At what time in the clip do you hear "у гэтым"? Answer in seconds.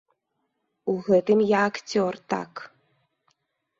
0.93-1.39